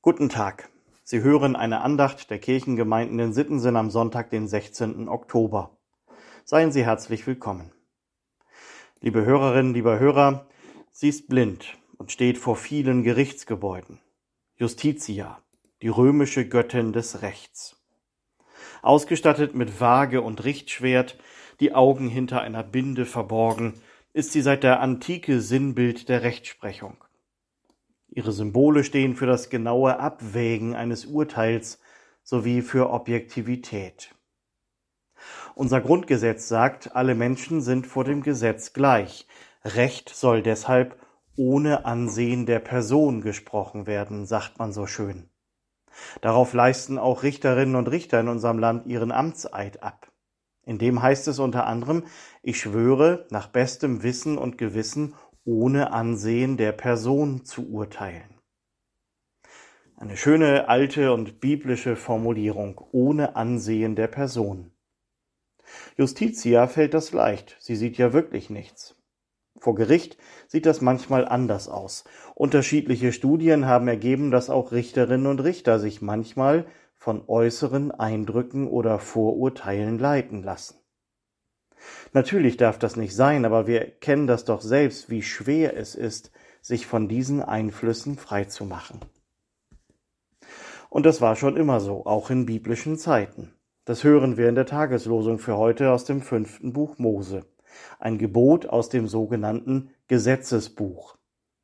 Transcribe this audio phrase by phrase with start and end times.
[0.00, 0.70] Guten Tag.
[1.02, 5.08] Sie hören eine Andacht der Kirchengemeinden in Sittensen am Sonntag, den 16.
[5.08, 5.76] Oktober.
[6.44, 7.72] Seien Sie herzlich willkommen.
[9.00, 10.46] Liebe Hörerinnen, lieber Hörer,
[10.92, 13.98] sie ist blind und steht vor vielen Gerichtsgebäuden.
[14.54, 15.42] Justitia,
[15.82, 17.82] die römische Göttin des Rechts.
[18.82, 21.18] Ausgestattet mit Waage und Richtschwert,
[21.58, 23.74] die Augen hinter einer Binde verborgen,
[24.12, 26.96] ist sie seit der Antike Sinnbild der Rechtsprechung.
[28.18, 31.78] Ihre Symbole stehen für das genaue Abwägen eines Urteils
[32.24, 34.12] sowie für Objektivität.
[35.54, 39.28] Unser Grundgesetz sagt, alle Menschen sind vor dem Gesetz gleich.
[39.64, 41.00] Recht soll deshalb
[41.36, 45.30] ohne Ansehen der Person gesprochen werden, sagt man so schön.
[46.20, 50.10] Darauf leisten auch Richterinnen und Richter in unserem Land ihren Amtseid ab.
[50.66, 52.02] In dem heißt es unter anderem,
[52.42, 55.14] ich schwöre nach bestem Wissen und Gewissen
[55.48, 58.38] ohne Ansehen der Person zu urteilen.
[59.96, 64.72] Eine schöne alte und biblische Formulierung, ohne Ansehen der Person.
[65.96, 68.94] Justitia fällt das leicht, sie sieht ja wirklich nichts.
[69.58, 72.04] Vor Gericht sieht das manchmal anders aus.
[72.34, 78.98] Unterschiedliche Studien haben ergeben, dass auch Richterinnen und Richter sich manchmal von äußeren Eindrücken oder
[78.98, 80.76] Vorurteilen leiten lassen.
[82.12, 86.30] Natürlich darf das nicht sein, aber wir kennen das doch selbst, wie schwer es ist,
[86.62, 89.00] sich von diesen Einflüssen frei zu machen.
[90.90, 93.52] Und das war schon immer so, auch in biblischen Zeiten.
[93.84, 97.46] Das hören wir in der Tageslosung für heute aus dem fünften Buch Mose.
[97.98, 101.16] Ein Gebot aus dem sogenannten Gesetzesbuch.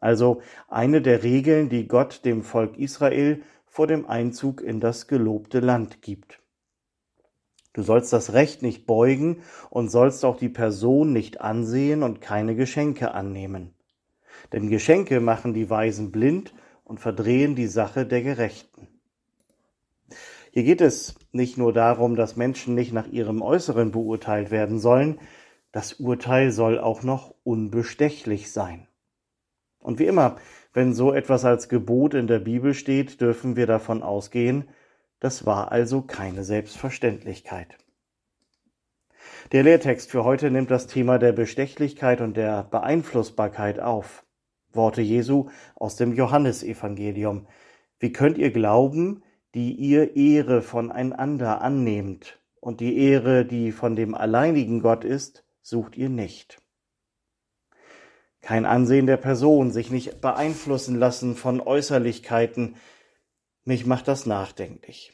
[0.00, 5.60] Also eine der Regeln, die Gott dem Volk Israel vor dem Einzug in das gelobte
[5.60, 6.40] Land gibt.
[7.72, 12.54] Du sollst das Recht nicht beugen und sollst auch die Person nicht ansehen und keine
[12.54, 13.74] Geschenke annehmen.
[14.52, 18.88] Denn Geschenke machen die Weisen blind und verdrehen die Sache der Gerechten.
[20.50, 25.20] Hier geht es nicht nur darum, dass Menschen nicht nach ihrem Äußeren beurteilt werden sollen,
[25.70, 28.88] das Urteil soll auch noch unbestechlich sein.
[29.78, 30.36] Und wie immer,
[30.72, 34.68] wenn so etwas als Gebot in der Bibel steht, dürfen wir davon ausgehen,
[35.20, 37.76] das war also keine Selbstverständlichkeit.
[39.52, 44.24] Der Lehrtext für heute nimmt das Thema der Bestechlichkeit und der Beeinflussbarkeit auf.
[44.72, 47.46] Worte Jesu aus dem Johannesevangelium.
[47.98, 49.22] Wie könnt ihr glauben,
[49.54, 55.96] die ihr Ehre voneinander annehmt, und die Ehre, die von dem alleinigen Gott ist, sucht
[55.96, 56.60] ihr nicht.
[58.40, 62.76] Kein Ansehen der Person, sich nicht beeinflussen lassen von Äußerlichkeiten,
[63.68, 65.12] mich macht das nachdenklich.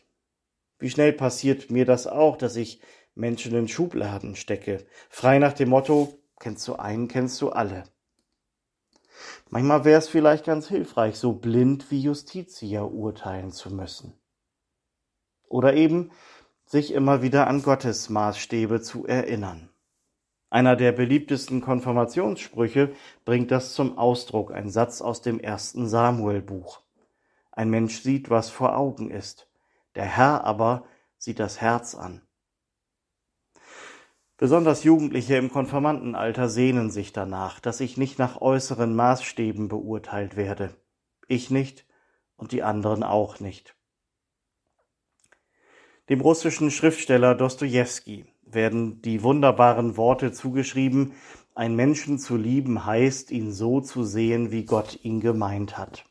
[0.79, 2.81] Wie schnell passiert mir das auch, dass ich
[3.17, 7.83] Menschen in Schubladen stecke, frei nach dem Motto, kennst du einen, kennst du alle.
[9.51, 14.15] Manchmal wäre es vielleicht ganz hilfreich, so blind wie Justitia urteilen zu müssen.
[15.49, 16.13] Oder eben
[16.65, 19.69] sich immer wieder an Gottes Maßstäbe zu erinnern.
[20.49, 22.93] Einer der beliebtesten Konfirmationssprüche
[23.25, 26.84] bringt das zum Ausdruck, ein Satz aus dem ersten Samuel-Buch.
[27.57, 29.49] Ein Mensch sieht, was vor Augen ist,
[29.95, 30.87] der Herr aber
[31.19, 32.21] sieht das Herz an.
[34.37, 40.75] Besonders Jugendliche im Konfirmandenalter sehnen sich danach, dass ich nicht nach äußeren Maßstäben beurteilt werde.
[41.29, 41.87] Ich nicht
[42.37, 43.77] und die anderen auch nicht.
[46.09, 51.13] Dem russischen Schriftsteller Dostojewski werden die wunderbaren Worte zugeschrieben,
[51.55, 56.05] ein Menschen zu lieben heißt, ihn so zu sehen, wie Gott ihn gemeint hat.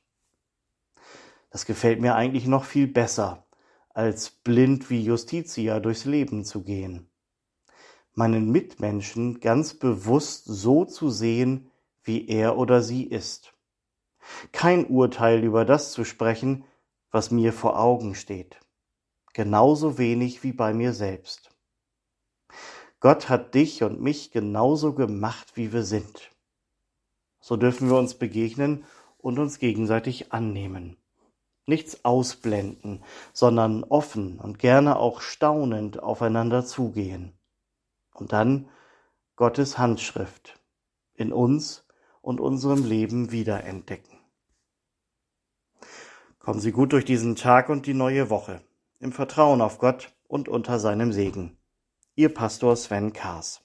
[1.53, 3.45] Das gefällt mir eigentlich noch viel besser,
[3.93, 7.11] als blind wie Justitia durchs Leben zu gehen.
[8.15, 11.69] Meinen Mitmenschen ganz bewusst so zu sehen,
[12.01, 13.53] wie er oder sie ist.
[14.51, 16.65] Kein Urteil über das zu sprechen,
[17.11, 18.59] was mir vor Augen steht.
[19.33, 21.51] Genauso wenig wie bei mir selbst.
[22.99, 26.31] Gott hat dich und mich genauso gemacht, wie wir sind.
[27.41, 28.85] So dürfen wir uns begegnen
[29.19, 30.97] und uns gegenseitig annehmen
[31.65, 37.33] nichts ausblenden, sondern offen und gerne auch staunend aufeinander zugehen.
[38.13, 38.69] Und dann
[39.35, 40.59] Gottes Handschrift
[41.15, 41.85] in uns
[42.21, 44.19] und unserem Leben wiederentdecken.
[46.39, 48.61] Kommen Sie gut durch diesen Tag und die neue Woche,
[48.99, 51.57] im Vertrauen auf Gott und unter seinem Segen.
[52.15, 53.62] Ihr Pastor Sven Kaas.